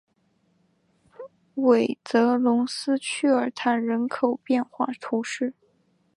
[1.53, 5.53] 韦泽龙斯屈尔坦人口变化图示